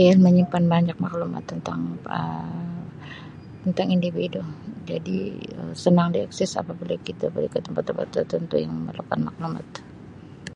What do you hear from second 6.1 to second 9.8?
di access apabila kita betul-betul maklumat.